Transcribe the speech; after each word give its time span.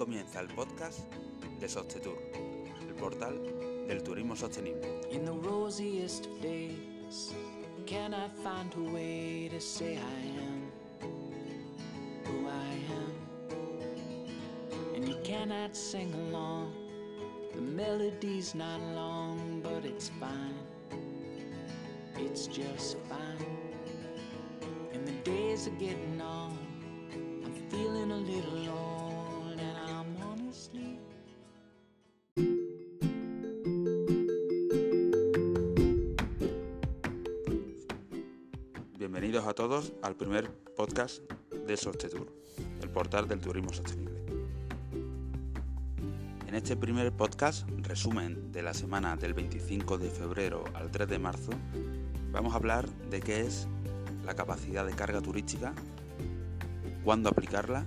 comienza 0.00 0.40
el 0.40 0.48
podcast 0.48 1.00
de 1.60 1.68
Sostetur, 1.68 2.16
el 2.88 2.94
portal 2.94 3.38
del 3.86 4.02
turismo 4.02 4.34
sostenible. 4.34 4.88
In 5.10 5.26
the 5.26 5.32
rosiest 5.46 6.24
of 6.24 6.40
days, 6.40 7.34
can 7.84 8.14
I 8.14 8.26
find 8.42 8.72
a 8.78 8.94
way 8.94 9.50
to 9.50 9.60
say 9.60 9.98
I 9.98 10.22
am 10.38 10.72
who 12.24 12.48
I 12.48 12.72
am? 12.96 13.12
And 14.96 15.06
you 15.06 15.16
cannot 15.22 15.76
sing 15.76 16.14
along, 16.14 16.72
the 17.54 17.60
melody's 17.60 18.54
not 18.54 18.80
long, 18.94 19.60
but 19.62 19.84
it's 19.84 20.08
fine. 20.18 20.56
It's 22.16 22.46
just 22.46 22.96
fine. 23.06 23.44
And 24.94 25.06
the 25.06 25.30
days 25.30 25.68
are 25.68 25.78
getting 25.78 26.22
on, 26.22 26.56
I'm 27.44 27.52
feeling 27.68 28.12
a 28.12 28.16
little 28.16 28.70
old, 28.70 28.89
todos 39.60 39.92
al 40.00 40.16
primer 40.16 40.50
podcast 40.74 41.20
de 41.66 41.76
Sostetur, 41.76 42.32
el 42.80 42.88
portal 42.88 43.28
del 43.28 43.40
turismo 43.40 43.70
sostenible. 43.74 44.18
En 46.46 46.54
este 46.54 46.78
primer 46.78 47.12
podcast, 47.12 47.68
resumen 47.82 48.52
de 48.52 48.62
la 48.62 48.72
semana 48.72 49.16
del 49.16 49.34
25 49.34 49.98
de 49.98 50.08
febrero 50.08 50.64
al 50.72 50.90
3 50.90 51.06
de 51.10 51.18
marzo, 51.18 51.50
vamos 52.32 52.54
a 52.54 52.56
hablar 52.56 52.88
de 53.10 53.20
qué 53.20 53.42
es 53.42 53.68
la 54.24 54.34
capacidad 54.34 54.86
de 54.86 54.94
carga 54.94 55.20
turística, 55.20 55.74
cuándo 57.04 57.28
aplicarla 57.28 57.84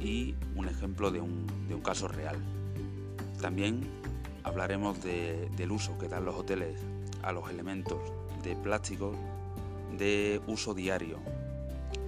y 0.00 0.34
un 0.56 0.66
ejemplo 0.66 1.12
de 1.12 1.20
un, 1.20 1.46
de 1.68 1.76
un 1.76 1.82
caso 1.82 2.08
real. 2.08 2.36
También 3.40 3.86
hablaremos 4.42 5.00
de- 5.04 5.48
del 5.56 5.70
uso 5.70 5.96
que 5.98 6.08
dan 6.08 6.24
los 6.24 6.34
hoteles 6.34 6.80
a 7.22 7.30
los 7.30 7.48
elementos 7.48 8.00
de 8.42 8.56
plástico 8.56 9.12
de 9.96 10.40
uso 10.46 10.74
diario, 10.74 11.18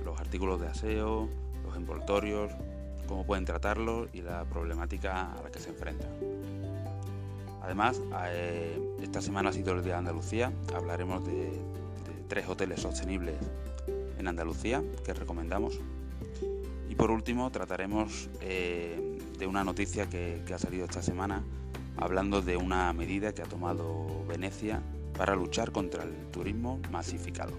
los 0.04 0.18
artículos 0.20 0.60
de 0.60 0.68
aseo, 0.68 1.28
los 1.64 1.76
envoltorios, 1.76 2.52
cómo 3.06 3.24
pueden 3.24 3.44
tratarlos 3.44 4.08
y 4.12 4.22
la 4.22 4.44
problemática 4.44 5.32
a 5.32 5.42
la 5.42 5.50
que 5.50 5.58
se 5.58 5.70
enfrentan. 5.70 6.10
Además, 7.62 8.00
eh, 8.30 8.78
esta 9.02 9.20
semana 9.20 9.50
ha 9.50 9.52
sido 9.52 9.74
el 9.74 9.82
Día 9.82 9.94
de 9.94 9.98
Andalucía, 9.98 10.52
hablaremos 10.74 11.24
de, 11.26 11.50
de 11.50 12.22
tres 12.28 12.48
hoteles 12.48 12.80
sostenibles 12.80 13.36
en 14.18 14.28
Andalucía 14.28 14.82
que 15.04 15.14
recomendamos. 15.14 15.80
Y 16.88 16.94
por 16.94 17.10
último, 17.10 17.50
trataremos 17.50 18.30
eh, 18.40 19.18
de 19.38 19.46
una 19.46 19.64
noticia 19.64 20.08
que, 20.08 20.42
que 20.46 20.54
ha 20.54 20.58
salido 20.58 20.84
esta 20.84 21.02
semana, 21.02 21.42
hablando 21.96 22.40
de 22.42 22.56
una 22.56 22.92
medida 22.92 23.34
que 23.34 23.42
ha 23.42 23.46
tomado 23.46 24.24
Venecia 24.26 24.80
para 25.18 25.34
luchar 25.34 25.72
contra 25.72 26.04
el 26.04 26.30
turismo 26.30 26.78
masificado. 26.92 27.52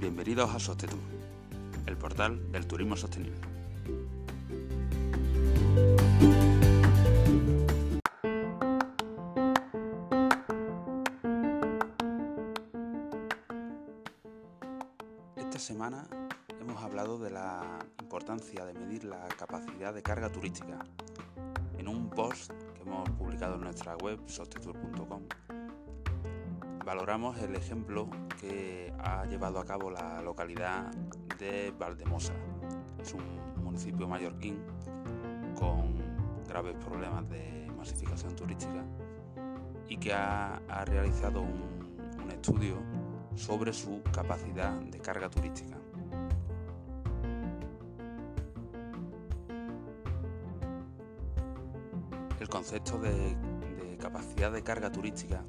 Bienvenidos 0.00 0.52
a 0.52 0.58
Sostetur, 0.58 0.98
el 1.86 1.96
portal 1.96 2.50
del 2.50 2.66
turismo 2.66 2.96
sostenible. 2.96 3.38
Esta 15.36 15.58
semana 15.60 16.08
hemos 16.60 16.82
hablado 16.82 17.16
de 17.20 17.30
la 17.30 17.78
importancia 18.00 18.64
de 18.64 18.74
medir 18.74 19.04
la 19.04 19.28
capacidad 19.38 19.94
de 19.94 20.02
carga 20.02 20.32
turística. 20.32 20.80
En 21.78 21.86
un 21.86 22.10
post 22.10 22.52
hemos 22.90 23.10
publicado 23.10 23.54
en 23.54 23.60
nuestra 23.60 23.96
web, 23.98 24.18
sostetur.com, 24.26 25.22
valoramos 26.84 27.38
el 27.38 27.54
ejemplo 27.54 28.08
que 28.40 28.92
ha 28.98 29.24
llevado 29.26 29.60
a 29.60 29.64
cabo 29.64 29.90
la 29.90 30.20
localidad 30.22 30.90
de 31.38 31.72
Valdemosa. 31.78 32.34
Es 32.98 33.14
un 33.14 33.22
municipio 33.62 34.08
mallorquín 34.08 34.58
con 35.56 35.94
graves 36.48 36.74
problemas 36.84 37.28
de 37.28 37.70
masificación 37.78 38.34
turística 38.34 38.84
y 39.88 39.96
que 39.96 40.12
ha, 40.12 40.60
realizado 40.86 41.42
un 41.42 42.30
estudio 42.32 42.76
sobre 43.36 43.72
su 43.72 44.02
capacidad 44.12 44.72
de 44.72 44.98
carga 44.98 45.30
turística. 45.30 45.79
El 52.40 52.48
concepto 52.48 52.98
de, 52.98 53.36
capacidad 53.98 54.50
de 54.50 54.62
carga 54.62 54.90
turística 54.90 55.44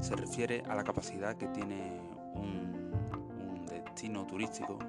se 0.00 0.16
refiere 0.16 0.64
a 0.68 0.74
la 0.74 0.82
capacidad 0.82 1.36
que 1.36 1.46
tiene 1.46 2.00
un, 2.34 2.92
un 3.38 3.66
destino 3.66 4.26
turístico 4.26 4.80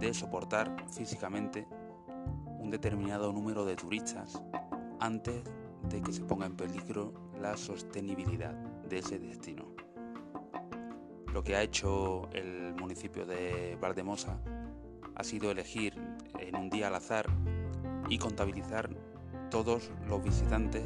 de 0.00 0.12
soportar 0.12 0.74
físicamente 0.90 1.68
un 2.58 2.70
determinado 2.70 3.32
número 3.32 3.64
de 3.64 3.76
turistas 3.76 4.42
antes 4.98 5.44
de 5.88 6.02
que 6.02 6.12
se 6.12 6.24
ponga 6.24 6.46
en 6.46 6.56
peligro 6.56 7.12
la 7.40 7.56
sostenibilidad 7.56 8.54
de 8.88 8.98
ese 8.98 9.20
destino. 9.20 9.64
Lo 11.32 11.44
que 11.44 11.54
ha 11.54 11.62
hecho 11.62 12.28
el 12.32 12.74
municipio 12.74 13.24
de 13.24 13.78
Valdemosa 13.80 14.40
ha 15.14 15.22
sido 15.22 15.52
elegir 15.52 15.94
en 16.40 16.56
un 16.56 16.68
día 16.68 16.88
al 16.88 16.96
azar 16.96 17.26
y 18.08 18.18
contabilizar 18.18 18.90
todos 19.52 19.90
los 20.08 20.24
visitantes 20.24 20.82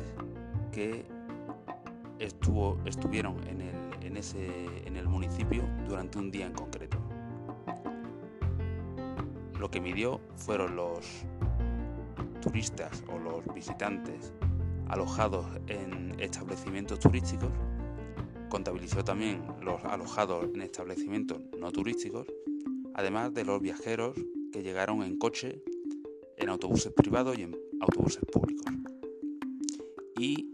que 0.73 1.07
estuvo, 2.19 2.77
estuvieron 2.85 3.37
en 3.47 3.61
el, 3.61 4.05
en, 4.05 4.17
ese, 4.17 4.49
en 4.85 4.97
el 4.97 5.07
municipio 5.07 5.63
durante 5.87 6.19
un 6.19 6.33
día 6.33 6.47
en 6.47 6.53
concreto. 6.53 6.99
Lo 9.61 9.71
que 9.71 9.81
midió 9.81 10.21
fueron 10.35 10.75
los 10.75 11.07
turistas 12.43 13.05
o 13.09 13.19
los 13.21 13.45
visitantes 13.55 14.33
alojados 14.89 15.47
en 15.69 16.19
establecimientos 16.19 16.99
turísticos, 16.99 17.51
contabilizó 18.49 19.05
también 19.05 19.45
los 19.63 19.85
alojados 19.85 20.45
en 20.53 20.63
establecimientos 20.63 21.41
no 21.57 21.71
turísticos, 21.71 22.27
además 22.95 23.33
de 23.33 23.45
los 23.45 23.61
viajeros 23.63 24.17
que 24.53 24.65
llegaron 24.65 25.05
en 25.05 25.19
coche, 25.19 25.63
en 26.37 26.49
autobuses 26.49 26.93
privados 26.93 27.39
y 27.39 27.43
en 27.43 27.66
autobuses 27.81 28.25
públicos. 28.25 28.67
Y 30.19 30.53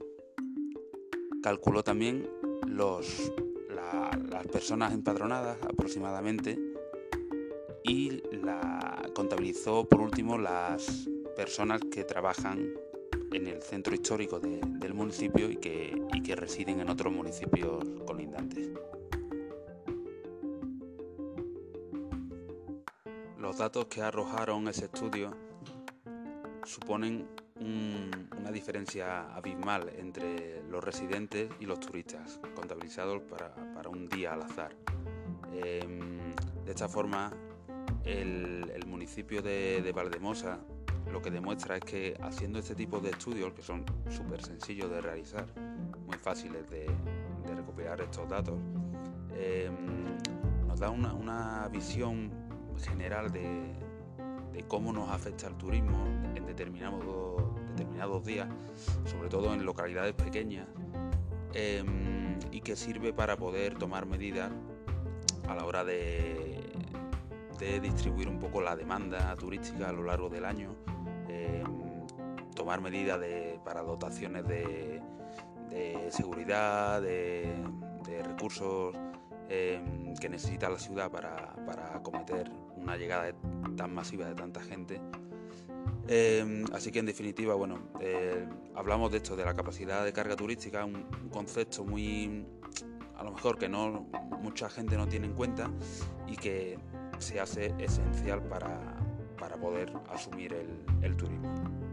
calculó 1.42 1.82
también 1.82 2.28
los, 2.66 3.32
la- 3.68 4.10
las 4.30 4.46
personas 4.48 4.92
empadronadas 4.92 5.58
aproximadamente 5.62 6.58
y 7.84 8.22
la 8.36 9.10
contabilizó 9.14 9.88
por 9.88 10.00
último 10.00 10.38
las 10.38 11.08
personas 11.36 11.80
que 11.90 12.04
trabajan 12.04 12.72
en 13.32 13.46
el 13.46 13.62
centro 13.62 13.94
histórico 13.94 14.38
de- 14.40 14.60
del 14.78 14.94
municipio 14.94 15.50
y 15.50 15.56
que, 15.56 16.00
y 16.12 16.22
que 16.22 16.36
residen 16.36 16.80
en 16.80 16.90
otros 16.90 17.12
municipios 17.12 17.84
colindantes. 18.06 18.70
Los 23.38 23.58
datos 23.58 23.86
que 23.86 24.00
arrojaron 24.02 24.68
ese 24.68 24.84
estudio 24.86 25.34
suponen 26.64 27.26
un- 27.60 28.28
una 28.38 28.50
diferencia 28.50 29.34
abismal 29.34 29.90
entre 29.98 30.62
los 30.70 30.82
residentes 30.82 31.50
y 31.60 31.66
los 31.66 31.80
turistas, 31.80 32.40
contabilizados 32.54 33.22
para, 33.22 33.54
para 33.74 33.88
un 33.88 34.08
día 34.08 34.32
al 34.34 34.42
azar. 34.42 34.74
Em, 35.52 36.18
de 36.64 36.70
esta 36.70 36.88
forma, 36.88 37.32
el, 38.04 38.70
el 38.74 38.86
municipio 38.86 39.42
de, 39.42 39.80
de 39.82 39.92
Valdemosa 39.92 40.58
lo 41.12 41.20
que 41.20 41.30
demuestra 41.30 41.76
es 41.76 41.84
que 41.84 42.16
haciendo 42.22 42.58
este 42.58 42.74
tipo 42.74 42.98
de 43.00 43.10
estudios, 43.10 43.52
que 43.52 43.62
son 43.62 43.84
súper 44.08 44.42
sencillos 44.42 44.90
de 44.90 45.00
realizar, 45.00 45.46
muy 46.06 46.16
fáciles 46.16 46.68
de, 46.70 46.86
de 47.46 47.54
recopilar 47.54 48.00
estos 48.00 48.28
datos, 48.28 48.58
em, 49.36 50.16
nos 50.66 50.80
da 50.80 50.90
una, 50.90 51.12
una 51.12 51.68
visión 51.68 52.30
general 52.78 53.30
de, 53.30 53.74
de 54.52 54.62
cómo 54.64 54.92
nos 54.92 55.10
afecta 55.10 55.46
el 55.46 55.54
turismo 55.54 56.04
en 56.34 56.46
determinados, 56.46 57.02
determinados 57.70 58.24
días, 58.24 58.48
sobre 59.04 59.28
todo 59.28 59.52
en 59.54 59.64
localidades 59.64 60.14
pequeñas, 60.14 60.66
em, 61.54 62.38
y 62.50 62.60
que 62.60 62.76
sirve 62.76 63.12
para 63.12 63.36
poder 63.36 63.76
tomar 63.76 64.06
medidas 64.06 64.50
a 65.48 65.54
la 65.54 65.64
hora 65.64 65.84
de, 65.84 66.60
de 67.58 67.80
distribuir 67.80 68.28
un 68.28 68.38
poco 68.38 68.60
la 68.60 68.76
demanda 68.76 69.34
turística 69.36 69.88
a 69.88 69.92
lo 69.92 70.02
largo 70.02 70.28
del 70.28 70.44
año, 70.44 70.74
em, 71.28 72.06
tomar 72.54 72.80
medidas 72.80 73.18
para 73.64 73.82
dotaciones 73.82 74.46
de, 74.46 75.00
de 75.70 76.10
seguridad, 76.10 77.00
de, 77.00 77.54
de 78.04 78.22
recursos 78.22 78.94
em, 79.48 80.14
que 80.14 80.28
necesita 80.28 80.68
la 80.68 80.78
ciudad 80.78 81.10
para, 81.10 81.54
para 81.66 81.96
acometer 81.96 82.50
una 82.76 82.96
llegada 82.96 83.32
tan 83.76 83.94
masiva 83.94 84.26
de 84.26 84.34
tanta 84.34 84.60
gente. 84.60 85.00
Em, 86.08 86.64
así 86.72 86.90
que 86.90 86.98
en 86.98 87.06
definitiva, 87.06 87.54
bueno, 87.54 87.78
eh, 88.00 88.46
hablamos 88.74 89.10
de 89.12 89.18
esto, 89.18 89.36
de 89.36 89.44
la 89.44 89.54
capacidad 89.54 90.04
de 90.04 90.12
carga 90.12 90.36
turística, 90.36 90.84
un, 90.84 91.04
concepto 91.30 91.84
muy, 91.84 92.44
a 93.16 93.24
lo 93.24 93.32
mejor 93.32 93.58
que 93.58 93.68
no 93.68 94.06
mucha 94.40 94.68
gente 94.68 94.96
no 94.96 95.06
tiene 95.06 95.26
en 95.26 95.34
cuenta 95.34 95.70
y 96.26 96.36
que 96.36 96.78
se 97.18 97.40
hace 97.40 97.74
esencial 97.78 98.42
para, 98.42 98.98
poder 99.60 99.92
asumir 100.08 100.54
el 101.02 101.16
turismo. 101.16 101.91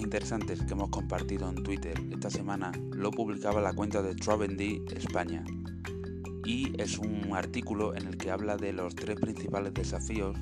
Interesantes 0.00 0.62
que 0.62 0.72
hemos 0.72 0.88
compartido 0.88 1.48
en 1.48 1.62
Twitter 1.62 1.94
esta 2.10 2.30
semana 2.30 2.72
lo 2.92 3.10
publicaba 3.10 3.60
la 3.60 3.72
cuenta 3.72 4.02
de 4.02 4.14
Travendy 4.14 4.82
España 4.94 5.44
y 6.44 6.72
es 6.80 6.98
un 6.98 7.30
artículo 7.34 7.94
en 7.94 8.06
el 8.06 8.16
que 8.16 8.30
habla 8.30 8.56
de 8.56 8.72
los 8.72 8.94
tres 8.94 9.20
principales 9.20 9.74
desafíos 9.74 10.36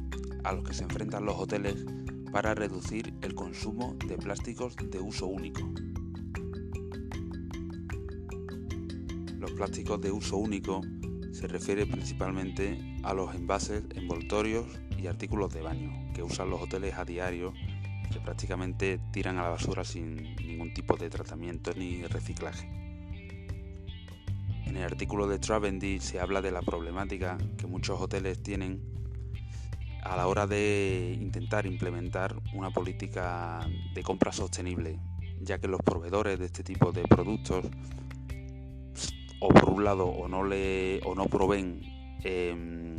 a 0.45 0.53
los 0.53 0.65
que 0.65 0.75
se 0.75 0.85
enfrentan 0.85 1.25
los 1.25 1.37
hoteles 1.37 1.85
para 2.33 2.55
reducir 2.55 3.15
el 3.23 3.35
consumo 3.35 3.97
de 4.07 4.17
plásticos 4.17 4.77
de 4.77 5.01
uso 5.01 5.27
único. 5.27 5.61
Los 9.39 9.53
plásticos 9.53 10.01
de 10.01 10.13
uso 10.13 10.37
único 10.37 10.83
se 11.33 11.49
refiere 11.49 11.87
principalmente 11.87 12.79
a 13.03 13.15
los 13.15 13.35
envases, 13.35 13.85
envoltorios 13.95 14.67
y 14.97 15.07
artículos 15.07 15.53
de 15.53 15.63
baño 15.63 15.93
que 16.15 16.23
usan 16.23 16.51
los 16.51 16.61
hoteles 16.61 16.95
a 16.95 17.05
diario 17.05 17.53
que 18.11 18.21
prácticamente 18.21 18.99
tiran 19.13 19.39
a 19.39 19.43
la 19.43 19.49
basura 19.51 19.85
sin 19.85 20.37
ningún 20.37 20.73
tipo 20.75 20.97
de 20.97 21.11
tratamiento 21.11 21.73
ni 21.75 22.03
reciclaje. 22.05 22.67
En 24.67 24.77
el 24.77 24.85
artículo 24.85 25.27
de 25.27 25.39
Travendy 25.39 25.99
se 25.99 26.21
habla 26.21 26.43
de 26.43 26.51
la 26.51 26.63
problemática 26.63 27.39
que 27.57 27.67
muchos 27.67 28.01
hoteles 28.01 28.43
tienen 28.43 28.83
a 30.03 30.17
la 30.17 30.27
hora 30.27 30.47
de 30.47 31.17
intentar 31.21 31.67
implementar 31.67 32.37
una 32.55 32.71
política 32.71 33.67
de 33.95 34.03
compra 34.03 34.33
sostenible, 34.33 34.99
ya 35.41 35.59
que 35.59 35.69
los 35.69 35.81
proveedores 35.81 36.39
de 36.39 36.47
este 36.47 36.63
tipo 36.63 36.93
de 36.93 37.03
productos 37.03 37.65
o 39.41 39.49
por 39.49 39.71
un 39.71 39.85
lado 39.85 40.07
o 40.07 40.29
no 40.29 40.45
le 40.45 41.01
o 41.05 41.15
no 41.15 41.27
proveen 41.27 41.81
em, 42.25 42.98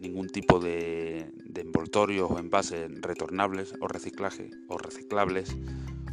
ningún 0.00 0.28
tipo 0.28 0.58
de, 0.58 1.32
envoltorios 1.54 2.30
o 2.30 2.38
envases 2.38 2.90
retornables 3.00 3.74
o 3.80 3.88
reciclaje 3.88 4.50
o 4.68 4.76
reciclables 4.76 5.56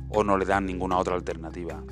o 0.09 0.23
no 0.23 0.37
le 0.37 0.45
dan 0.45 0.65
ninguna 0.65 0.97
otra 0.97 1.15
alternativa. 1.15 1.83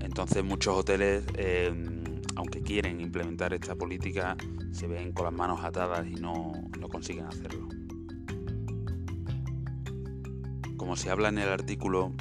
Entonces 0.00 0.44
muchos 0.44 0.76
hoteles, 0.76 1.24
em, 1.34 2.20
aunque 2.36 2.62
quieren 2.62 3.00
implementar 3.00 3.54
esta 3.54 3.74
política, 3.74 4.36
se 4.72 4.86
ven 4.86 5.12
con 5.12 5.24
las 5.24 5.32
manos 5.32 5.64
atadas 5.64 6.06
y 6.06 6.14
no, 6.14 6.52
no 6.78 6.88
consiguen 6.88 7.26
hacerlo. 7.26 7.68
Como 10.76 10.96
se 10.96 11.10
habla 11.10 11.28
en 11.28 11.38
el 11.38 11.48
artículo, 11.48 12.12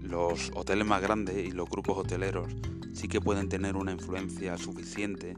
los 0.00 0.50
hoteles 0.54 0.86
más 0.86 1.02
grandes 1.02 1.36
y 1.46 1.50
los 1.52 1.68
grupos 1.68 1.98
hoteleros 1.98 2.54
sí 3.00 3.08
que 3.08 3.22
pueden 3.22 3.48
tener 3.48 3.76
una 3.76 3.92
influencia 3.92 4.58
suficiente 4.58 5.32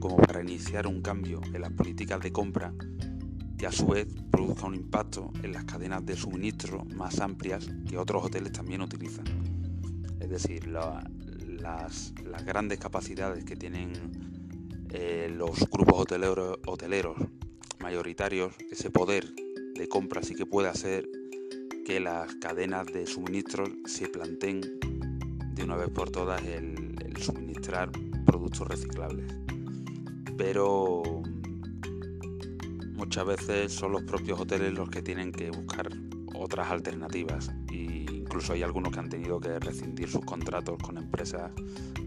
como 0.00 0.16
para 0.16 0.42
iniciar 0.42 0.88
un 0.88 1.00
cambio 1.00 1.40
en 1.52 1.60
las 1.60 1.70
políticas 1.70 2.20
de 2.20 2.32
compra 2.32 2.74
que 3.56 3.68
a 3.68 3.70
su 3.70 3.86
vez 3.86 4.08
produzca 4.32 4.66
un 4.66 4.74
impacto 4.74 5.30
en 5.44 5.52
las 5.52 5.64
cadenas 5.64 6.04
de 6.04 6.16
suministro 6.16 6.84
más 6.96 7.20
amplias 7.20 7.70
que 7.88 7.98
otros 7.98 8.24
hoteles 8.24 8.50
también 8.50 8.80
utilizan. 8.80 9.26
Es 10.18 10.28
decir, 10.28 10.66
las, 10.66 12.12
grandes 12.44 12.80
capacidades 12.80 13.44
que 13.44 13.54
tienen 13.54 13.92
eh, 14.90 15.32
los 15.32 15.70
grupos 15.70 16.00
hoteleros, 16.00 16.58
hoteleros 16.66 17.16
mayoritarios, 17.78 18.54
ese 18.72 18.90
poder 18.90 19.32
de 19.76 19.88
compra 19.88 20.20
sí 20.24 20.34
que 20.34 20.46
puede 20.46 20.68
hacer 20.68 21.08
que 21.86 22.00
las 22.00 22.34
cadenas 22.34 22.86
de 22.86 23.06
suministro 23.06 23.66
se 23.84 24.08
planteen 24.08 24.62
de 25.52 25.62
una 25.62 25.76
vez 25.76 25.90
por 25.90 26.10
todas 26.10 26.42
el 26.42 26.83
suministrar 27.20 27.90
productos 28.24 28.66
reciclables 28.68 29.44
pero 30.36 31.02
muchas 32.94 33.26
veces 33.26 33.72
son 33.72 33.92
los 33.92 34.02
propios 34.02 34.40
hoteles 34.40 34.72
los 34.72 34.88
que 34.88 35.02
tienen 35.02 35.32
que 35.32 35.50
buscar 35.50 35.90
otras 36.34 36.70
alternativas 36.70 37.52
e 37.70 38.06
incluso 38.12 38.52
hay 38.52 38.62
algunos 38.62 38.92
que 38.92 38.98
han 38.98 39.08
tenido 39.08 39.40
que 39.40 39.58
rescindir 39.60 40.08
sus 40.08 40.24
contratos 40.24 40.78
con 40.82 40.98
empresas 40.98 41.52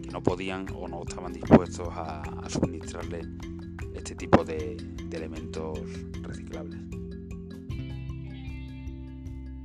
que 0.02 0.10
no 0.10 0.22
podían 0.22 0.66
o 0.74 0.86
no 0.88 1.02
estaban 1.06 1.32
dispuestos 1.32 1.88
a, 1.90 2.22
suministrarle 2.48 3.22
este 3.94 4.14
tipo 4.14 4.44
de, 4.44 4.76
elementos 5.10 5.78
reciclables. 6.22 6.80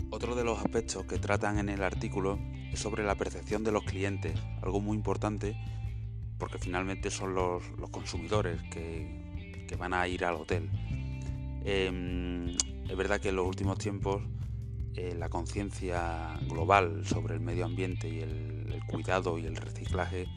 Otro 0.09 0.35
de 0.35 0.43
los 0.43 0.57
aspectos 0.57 1.05
que 1.05 1.17
tratan 1.17 1.59
en 1.59 1.69
el 1.69 1.83
artículo 1.83 2.39
sobre 2.75 3.03
la 3.03 3.15
percepción 3.15 3.63
de 3.63 3.71
los 3.71 3.83
clientes, 3.83 4.33
algo 4.61 4.81
muy 4.81 4.97
importante 4.97 5.55
porque 6.37 6.57
finalmente 6.57 7.09
son 7.09 7.35
los, 7.35 7.63
consumidores 7.89 8.61
que, 8.63 9.21
van 9.77 9.93
a 9.93 10.07
ir 10.07 10.23
al 10.23 10.35
hotel. 10.35 10.69
Em, 11.65 12.49
es 12.49 12.97
verdad 12.97 13.19
que 13.19 13.29
en 13.29 13.37
los 13.37 13.47
últimos 13.47 13.79
tiempos 13.79 14.21
eh, 14.93 15.15
la 15.17 15.29
conciencia 15.29 16.37
global 16.47 17.05
sobre 17.07 17.33
el 17.33 17.39
medio 17.39 17.65
ambiente 17.65 18.07
y 18.07 18.19
el, 18.19 18.81
cuidado 18.87 19.39
y 19.39 19.45
el 19.45 19.55
reciclaje 19.55 20.27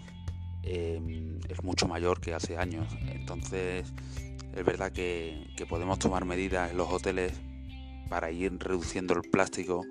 em, 0.62 1.40
es 1.48 1.62
mucho 1.64 1.88
mayor 1.88 2.20
que 2.20 2.32
hace 2.32 2.56
años. 2.56 2.86
Entonces 3.08 3.92
es 4.54 4.64
verdad 4.64 4.92
que, 4.92 5.48
que 5.56 5.66
podemos 5.66 5.98
tomar 5.98 6.24
medidas 6.24 6.70
en 6.70 6.76
los 6.76 6.88
hoteles 6.88 7.32
para 8.08 8.30
ir 8.30 8.56
reduciendo 8.60 9.12
el 9.14 9.22
plástico 9.22 9.84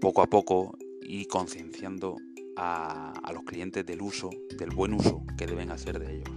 poco 0.00 0.22
a 0.22 0.26
poco 0.26 0.76
y 1.08 1.24
concienciando 1.24 2.18
a, 2.54 3.14
los 3.32 3.42
clientes 3.44 3.84
del 3.86 4.02
uso, 4.02 4.28
del 4.58 4.70
buen 4.70 4.92
uso 4.92 5.22
que 5.38 5.46
deben 5.46 5.70
hacer 5.70 5.98
de 5.98 6.16
ellos. 6.16 6.28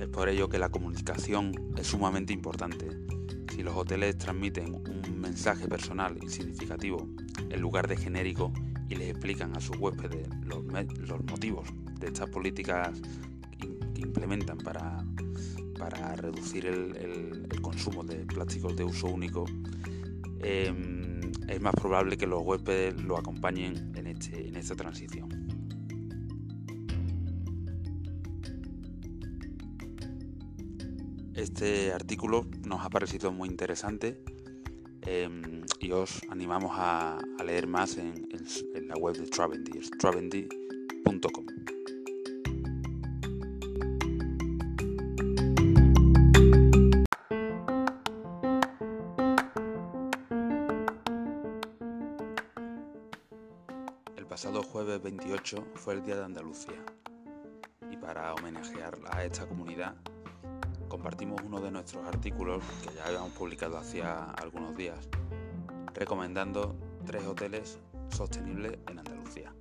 Es 0.00 0.08
por 0.08 0.28
ello 0.30 0.48
que 0.48 0.58
la 0.58 0.70
comunicación 0.70 1.52
es 1.76 1.88
sumamente 1.88 2.32
importante. 2.32 2.88
Si 3.52 3.62
los 3.62 3.76
hoteles 3.76 4.16
transmiten 4.16 4.74
un 4.74 5.20
mensaje 5.20 5.68
personal 5.68 6.18
y 6.22 6.30
significativo 6.30 7.08
en 7.50 7.60
lugar 7.60 7.88
de 7.88 7.96
genérico 7.96 8.52
y 8.88 8.94
les 8.94 9.10
explican 9.10 9.54
a 9.54 9.60
sus 9.60 9.76
huéspedes 9.76 10.28
los, 10.44 10.64
motivos 11.24 11.68
de 12.00 12.06
estas 12.06 12.30
políticas 12.30 12.98
que 13.58 14.00
implementan 14.00 14.56
para, 14.58 15.04
para 15.78 16.16
reducir 16.16 16.66
el, 16.66 17.48
consumo 17.60 18.02
de 18.02 18.24
plásticos 18.24 18.76
de 18.76 18.84
uso 18.84 19.08
único, 19.08 19.44
em, 20.40 21.07
es 21.48 21.60
más 21.60 21.74
probable 21.74 22.16
que 22.16 22.26
los 22.26 22.42
huéspedes 22.42 23.02
lo 23.02 23.16
acompañen 23.18 23.92
en, 23.96 24.06
este, 24.06 24.48
en 24.48 24.56
esta 24.56 24.76
transición. 24.76 25.28
Este 31.34 31.92
artículo 31.92 32.46
nos 32.66 32.84
ha 32.84 32.90
parecido 32.90 33.32
muy 33.32 33.48
interesante 33.48 34.20
em, 35.02 35.62
y 35.80 35.92
os 35.92 36.20
animamos 36.30 36.72
a, 36.74 37.18
leer 37.44 37.66
más 37.66 37.96
en, 37.96 38.28
la 38.88 38.96
web 38.96 39.16
de 39.16 39.26
Travendy, 39.26 39.80
travendy.com. 39.98 41.77
jueves 54.98 55.02
28 55.02 55.64
fue 55.74 55.94
el 55.94 56.02
Día 56.02 56.16
de 56.16 56.24
Andalucía 56.24 56.84
y 57.90 57.96
para 57.96 58.34
homenajear 58.34 58.98
a 59.10 59.24
esta 59.24 59.46
comunidad 59.46 59.94
compartimos 60.88 61.40
uno 61.44 61.60
de 61.60 61.70
nuestros 61.70 62.04
artículos 62.06 62.62
que 62.82 62.94
ya 62.94 63.06
habíamos 63.06 63.30
publicado 63.32 63.78
hacía 63.78 64.24
algunos 64.32 64.76
días 64.76 65.08
recomendando 65.94 66.74
tres 67.06 67.24
hoteles 67.26 67.78
sostenibles 68.08 68.78
en 68.88 68.98
Andalucía. 68.98 69.52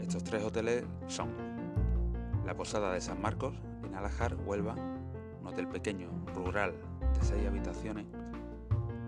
Estos 0.00 0.22
tres 0.22 0.44
hoteles 0.44 0.84
son 1.08 1.30
la 2.44 2.54
Posada 2.54 2.92
de 2.92 3.00
San 3.00 3.20
Marcos 3.20 3.54
en 3.84 3.94
Alajar, 3.94 4.36
Huelva, 4.44 4.74
un 5.40 5.46
hotel 5.46 5.66
pequeño, 5.68 6.10
rural, 6.34 6.74
de 7.18 7.24
seis 7.24 7.46
habitaciones 7.46 8.06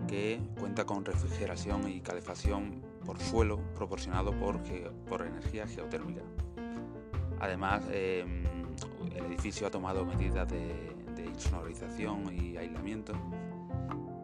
que 0.07 0.41
cuenta 0.59 0.85
con 0.85 1.05
refrigeración 1.05 1.87
y 1.87 2.01
calefacción 2.01 2.88
por 3.05 3.19
suelo 3.19 3.59
proporcionado 3.75 4.31
por, 4.37 5.21
energía 5.21 5.67
geotérmica. 5.67 6.21
Además, 7.39 7.83
em, 7.91 8.43
el 9.15 9.25
edificio 9.25 9.67
ha 9.67 9.71
tomado 9.71 10.05
medidas 10.05 10.47
de, 10.47 10.97
insonorización 11.25 12.33
y 12.33 12.55
aislamiento. 12.57 13.13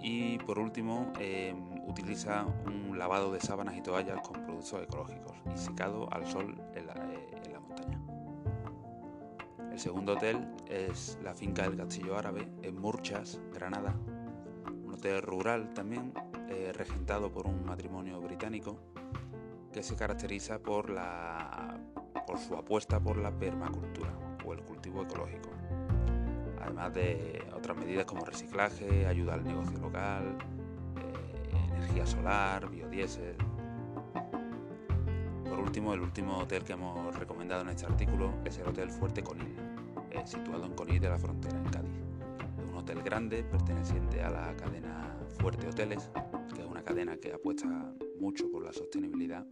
Y 0.02 0.38
por 0.40 0.60
último, 0.60 1.12
em, 1.20 1.58
utiliza 1.88 2.46
un 2.66 2.98
lavado 2.98 3.32
de 3.32 3.40
sábanas 3.40 3.76
y 3.76 3.82
toallas 3.82 4.22
con 4.22 4.44
productos 4.46 4.84
ecológicos 4.84 5.34
y 5.54 5.58
secado 5.58 6.12
al 6.12 6.26
sol 6.26 6.56
en 6.74 6.88
la, 6.88 6.94
en 6.94 7.54
la 7.54 7.60
montaña. 7.60 8.00
El 9.72 9.80
segundo 9.80 10.14
hotel 10.14 10.48
es 10.70 11.18
la 11.22 11.34
finca 11.34 11.64
del 11.64 11.76
Castillo 11.76 12.18
Árabe 12.18 12.48
en 12.62 12.80
Murchas, 12.80 13.42
Granada. 13.54 13.94
Un 14.86 14.94
hotel 14.94 15.22
rural 15.22 15.74
también, 15.74 16.14
eh, 16.50 16.72
regentado 16.74 17.32
por 17.32 17.48
un 17.48 17.66
matrimonio 17.66 18.20
británico 18.22 18.78
que 19.74 19.84
se 19.84 19.96
caracteriza 19.96 20.60
por, 20.60 20.90
la, 20.90 21.78
por 22.26 22.40
su 22.40 22.56
apuesta 22.56 23.00
por 23.00 23.18
la 23.18 23.32
permacultura 23.32 24.12
o 24.46 24.54
el 24.54 24.62
cultivo 24.62 25.02
ecológico, 25.04 25.50
además 26.62 26.94
de 26.94 27.44
otras 27.54 27.76
medidas 27.78 28.06
como 28.06 28.24
reciclaje, 28.24 29.06
ayuda 29.06 29.34
al 29.34 29.44
negocio 29.44 29.78
local, 29.80 30.38
eh, 30.98 31.76
energía 31.76 32.06
solar, 32.06 32.70
biodiesel. 32.70 33.38
Por 35.50 35.60
último, 35.60 35.94
el 35.94 36.02
último 36.02 36.38
hotel 36.38 36.64
que 36.64 36.74
hemos 36.74 37.16
recomendado 37.18 37.62
en 37.62 37.70
este 37.70 37.86
artículo 37.86 38.34
es 38.46 38.58
el 38.58 38.68
Hotel 38.68 38.90
Fuerte 38.92 39.24
Conil, 39.24 39.56
eh, 40.12 40.22
situado 40.26 40.66
en 40.66 40.74
Conil 40.74 41.00
de 41.00 41.10
la 41.10 41.18
Frontera, 41.18 41.58
en 41.58 41.66
Cádiz. 41.66 42.04
Un 42.70 42.78
hotel 42.78 43.02
grande 43.02 43.44
perteneciente 43.44 44.22
a 44.22 44.30
la 44.30 44.56
cadena 44.56 45.18
Fuerte 45.40 45.68
Hoteles, 45.68 46.10
cadena 46.86 47.18
que 47.18 47.34
apuesta 47.34 47.96
mucho 48.20 48.50
por 48.52 48.64
la 48.64 48.72
sostenibilidad 48.72 49.48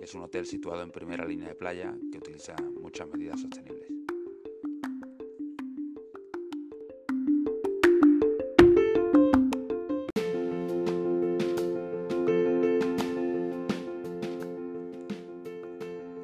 es 0.00 0.14
un 0.14 0.22
hotel 0.22 0.46
situado 0.46 0.82
en 0.82 0.92
primera 0.92 1.26
línea 1.26 1.48
de 1.48 1.54
playa 1.56 1.92
que 2.12 2.18
utiliza 2.18 2.54
muchas 2.80 3.08
medidas 3.08 3.40
sostenibles. 3.40 3.88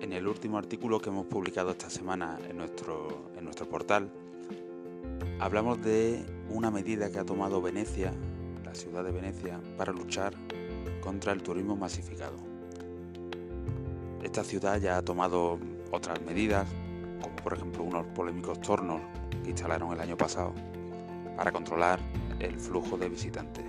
En 0.00 0.12
el 0.12 0.28
último 0.28 0.58
artículo 0.58 1.00
que 1.00 1.08
hemos 1.08 1.26
publicado 1.26 1.72
esta 1.72 1.90
semana 1.90 2.38
en 2.48 2.56
nuestro, 2.56 3.32
en 3.36 3.44
nuestro 3.44 3.68
portal, 3.68 4.12
hablamos 5.40 5.82
de 5.82 6.24
una 6.50 6.70
medida 6.70 7.10
que 7.10 7.18
ha 7.18 7.24
tomado 7.24 7.60
Venecia, 7.60 8.14
la 8.70 8.76
ciudad 8.76 9.02
de 9.02 9.10
Venecia, 9.10 9.60
para 9.76 9.92
luchar 9.92 10.32
contra 11.00 11.32
el 11.32 11.42
turismo 11.42 11.74
masificado. 11.74 12.36
Esta 14.22 14.44
ciudad 14.44 14.78
ya 14.78 14.96
ha 14.96 15.02
tomado 15.02 15.58
otras 15.90 16.22
medidas, 16.22 16.68
como 17.20 17.34
por 17.34 17.54
ejemplo 17.54 17.82
unos 17.82 18.06
polémicos 18.14 18.60
tornos 18.60 19.00
que 19.42 19.50
instalaron 19.50 19.92
el 19.92 20.00
año 20.00 20.16
pasado 20.16 20.54
para 21.36 21.50
controlar 21.50 21.98
el 22.38 22.60
flujo 22.60 22.96
de 22.96 23.08
visitantes. 23.08 23.64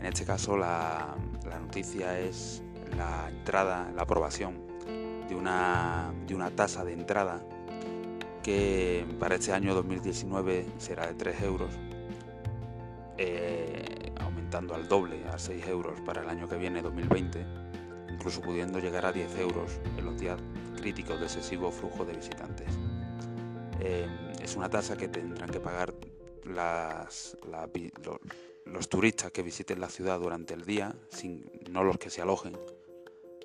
En 0.00 0.06
este 0.06 0.24
caso 0.24 0.56
la, 0.56 1.14
noticia 1.60 2.18
es 2.18 2.62
la 2.96 3.28
entrada, 3.28 3.92
la 3.94 4.02
aprobación 4.02 4.62
de 5.28 5.34
una, 5.34 6.10
de 6.26 6.34
una 6.34 6.50
tasa 6.50 6.86
de 6.86 6.94
entrada 6.94 7.44
que 8.42 9.04
para 9.20 9.34
este 9.34 9.52
año 9.52 9.74
2019 9.74 10.68
será 10.78 11.06
de 11.06 11.14
3 11.14 11.42
euros, 11.42 11.70
eh, 13.18 14.12
aumentando 14.20 14.74
al 14.74 14.88
doble, 14.88 15.24
a 15.32 15.38
6 15.38 15.66
euros 15.68 16.00
para 16.00 16.22
el 16.22 16.28
año 16.28 16.48
que 16.48 16.56
viene, 16.56 16.82
2020 16.82 17.64
incluso 18.14 18.40
pudiendo 18.40 18.78
llegar 18.78 19.04
a 19.06 19.12
10 19.12 19.38
euros 19.38 19.80
en 19.98 20.04
los 20.04 20.18
días 20.18 20.38
críticos 20.76 21.18
de 21.18 21.26
excesivo 21.26 21.70
flujo 21.70 22.04
de 22.04 22.14
visitantes. 22.14 22.68
Eh, 23.80 24.06
es 24.42 24.56
una 24.56 24.70
tasa 24.70 24.96
que 24.96 25.08
tendrán 25.08 25.50
que 25.50 25.60
pagar 25.60 25.94
los, 26.44 27.36
turistas 28.88 29.30
que 29.32 29.42
visiten 29.42 29.80
la 29.80 29.88
ciudad 29.88 30.20
durante 30.20 30.54
el 30.54 30.64
día, 30.64 30.94
sin, 31.10 31.50
no 31.70 31.82
los 31.84 31.98
que 31.98 32.10
se 32.10 32.22
alojen, 32.22 32.56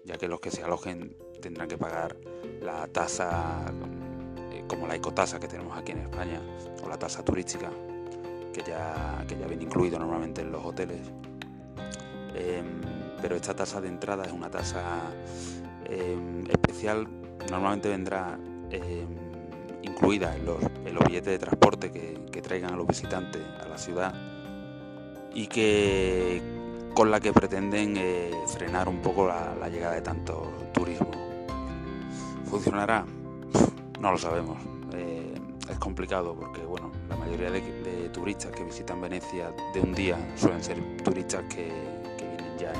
ya 0.05 0.17
que 0.17 0.27
los 0.27 0.39
que 0.39 0.51
se 0.51 0.63
alojen 0.63 1.17
tendrán 1.41 1.67
que 1.67 1.77
pagar 1.77 2.15
la 2.61 2.87
tasa 2.87 3.65
eh, 4.51 4.63
como 4.67 4.87
la 4.87 4.95
ecotasa 4.95 5.39
que 5.39 5.47
tenemos 5.47 5.77
aquí 5.77 5.91
en 5.91 5.99
España 5.99 6.41
o 6.83 6.89
la 6.89 6.97
tasa 6.97 7.23
turística 7.23 7.71
que 8.63 8.71
ya, 8.71 9.23
que 9.27 9.37
ya 9.37 9.47
viene 9.47 9.63
incluido 9.63 9.99
normalmente 9.99 10.41
en 10.41 10.51
los 10.51 10.63
hoteles. 10.63 10.99
Em, 12.35 12.81
pero 13.21 13.35
esta 13.35 13.53
tasa 13.53 13.81
de 13.81 13.87
entrada 13.87 14.23
es 14.25 14.31
una 14.31 14.49
tasa 14.49 15.01
em, 15.85 16.43
especial, 16.49 17.07
normalmente 17.49 17.89
vendrá 17.89 18.37
em, 18.69 19.07
incluida 19.81 20.35
en 20.35 20.45
los, 20.45 20.59
billetes 21.05 21.31
de 21.31 21.39
transporte 21.39 21.91
que, 21.91 22.19
traigan 22.41 22.73
a 22.73 22.77
los 22.77 22.87
visitantes 22.87 23.43
a 23.61 23.67
la 23.67 23.77
ciudad 23.77 24.13
y 25.35 25.47
que 25.47 26.41
con 26.95 27.11
la 27.11 27.19
que 27.19 27.33
pretenden 27.33 27.95
eh, 27.97 28.31
frenar 28.47 28.87
un 28.87 29.01
poco 29.01 29.27
la, 29.27 29.67
llegada 29.69 29.95
de 29.95 30.01
tanto 30.01 30.51
turismo. 30.73 31.11
¿Funcionará? 32.45 33.05
No 33.99 34.11
lo 34.11 34.17
sabemos. 34.17 34.57
Eh, 34.93 35.38
es 35.69 35.77
complicado 35.77 36.35
porque 36.35 36.61
bueno, 36.61 36.91
la 37.07 37.15
mayoría 37.15 37.51
de, 37.51 38.09
turistas 38.09 38.51
que 38.51 38.63
visitan 38.63 38.99
Venecia 38.99 39.53
de 39.73 39.81
un 39.81 39.93
día 39.93 40.17
suelen 40.35 40.63
ser 40.63 40.97
turistas 41.03 41.43
que, 41.43 41.71
vienen 42.17 42.57
ya 42.57 42.73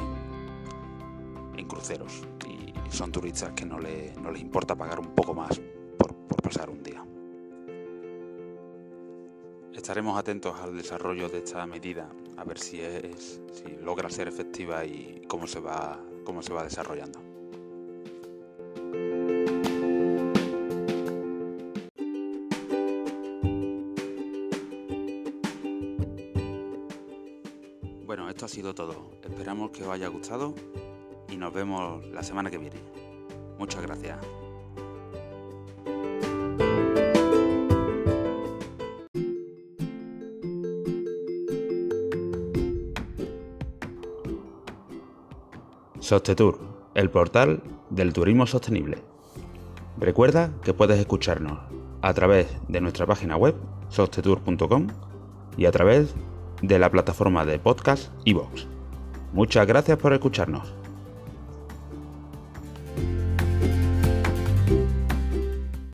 en, 1.56 1.68
cruceros 1.68 2.24
y 2.48 2.74
son 2.92 3.12
turistas 3.12 3.52
que 3.54 3.64
no, 3.66 3.78
les 3.80 4.16
importa 4.42 4.76
pagar 4.76 5.00
un 5.00 5.14
poco 5.14 5.36
más 5.36 5.62
por, 5.98 6.16
pasar 6.42 6.70
un 6.70 6.82
día. 6.82 7.06
Estaremos 9.74 10.18
atentos 10.18 10.60
al 10.60 10.76
desarrollo 10.76 11.30
de 11.30 11.38
esta 11.38 11.66
medida, 11.68 12.10
a 12.38 12.44
ver 12.44 12.58
si, 12.58 12.82
es, 12.82 13.40
si 13.54 13.78
logra 13.84 14.10
ser 14.10 14.28
efectiva 14.28 14.84
y 14.84 15.22
cómo 15.28 15.46
se 15.46 15.60
va, 15.60 16.00
cómo 16.26 16.42
se 16.42 16.54
va 16.54 16.64
desarrollando. 16.64 17.29
Todo. 28.62 29.12
Esperamos 29.24 29.72
que 29.72 29.84
os 29.84 29.90
haya 29.90 30.08
gustado 30.10 30.54
y 31.30 31.38
nos 31.38 31.54
vemos 31.54 32.06
la 32.08 32.24
semana 32.24 32.52
que 32.52 32.58
viene. 32.58 32.76
Muchas 33.58 33.82
gracias. 33.82 34.18
Sostetur, 46.00 46.60
el 46.96 47.10
portal 47.10 47.62
del 47.90 48.14
turismo 48.14 48.46
sostenible. 48.46 48.98
Recuerda 49.98 50.52
que 50.64 50.74
puedes 50.74 51.00
escucharnos 51.00 51.60
a 52.02 52.14
través 52.14 52.48
de 52.68 52.82
nuestra 52.82 53.06
página 53.06 53.38
web 53.38 53.56
sostetur.com 53.90 54.88
y 55.58 55.66
a 55.66 55.72
través 55.72 56.16
de 56.62 56.80
la 56.80 56.90
plataforma 56.90 57.46
de 57.46 57.60
podcast 57.60 58.12
iVoox. 58.26 58.66
Muchas 59.34 59.68
gracias 59.68 59.98
por 59.98 60.14
escucharnos. 60.14 60.79